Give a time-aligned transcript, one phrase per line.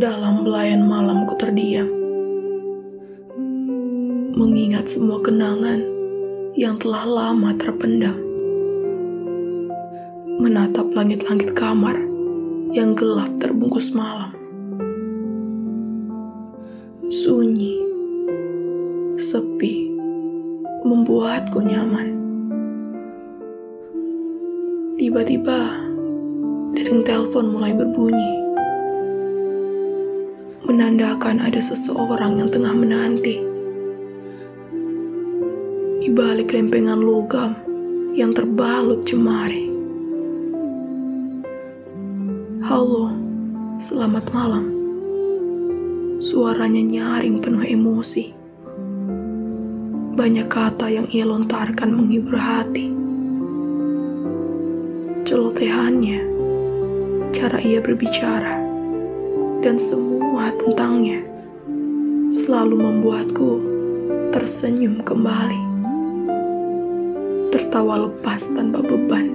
[0.00, 1.84] Dalam belayan malamku terdiam,
[4.32, 5.76] mengingat semua kenangan
[6.56, 8.16] yang telah lama terpendam.
[10.40, 12.00] Menatap langit-langit kamar
[12.72, 14.32] yang gelap terbungkus malam.
[17.12, 17.76] Sunyi,
[19.20, 19.84] sepi,
[20.80, 22.08] membuatku nyaman.
[24.96, 25.60] Tiba-tiba,
[26.72, 28.39] dering telepon mulai berbunyi.
[30.70, 33.42] Menandakan ada seseorang yang tengah menanti.
[35.98, 37.58] Di balik lempengan logam
[38.14, 39.66] yang terbalut cemari.
[42.62, 43.10] Halo,
[43.82, 44.70] selamat malam.
[46.22, 48.30] Suaranya nyaring penuh emosi.
[50.14, 52.94] Banyak kata yang ia lontarkan menghibur hati.
[55.26, 56.20] Celotehannya,
[57.34, 58.54] cara ia berbicara,
[59.66, 60.19] dan semua
[60.60, 61.24] tentangnya
[62.30, 63.50] selalu membuatku
[64.30, 65.62] tersenyum kembali.
[67.50, 69.26] Tertawa lepas tanpa beban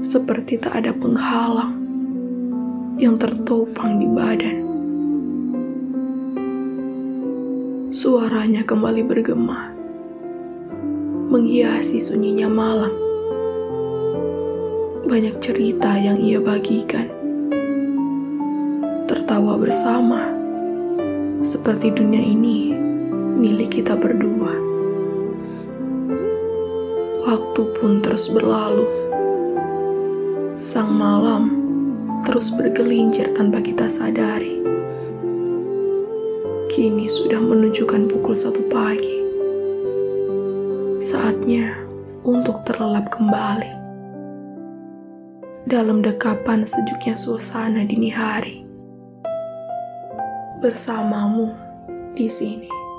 [0.00, 1.76] seperti tak ada penghalang
[2.96, 4.58] yang tertopang di badan.
[7.92, 9.70] Suaranya kembali bergema,
[11.30, 12.94] menghiasi sunyinya malam.
[15.04, 17.19] Banyak cerita yang ia bagikan,
[19.10, 20.22] tertawa bersama,
[21.42, 22.70] seperti dunia ini
[23.42, 24.54] milik kita berdua.
[27.26, 28.86] Waktu pun terus berlalu
[30.62, 31.50] sang malam
[32.22, 34.62] terus bergelincir tanpa kita sadari.
[36.70, 39.18] Kini sudah menunjukkan pukul satu pagi.
[41.02, 41.74] Saatnya
[42.22, 43.74] untuk terlelap kembali.
[45.66, 48.69] Dalam dekapan sejuknya suasana dini hari.
[50.60, 51.48] Bersamamu
[52.12, 52.89] di sini.